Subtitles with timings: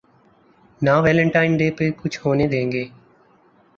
[0.81, 2.85] نہ Valentine day پہ کچھ ہونے دیں گے۔